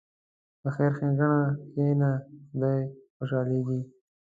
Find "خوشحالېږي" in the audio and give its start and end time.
3.17-3.79